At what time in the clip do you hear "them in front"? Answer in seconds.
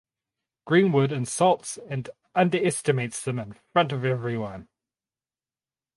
3.23-3.91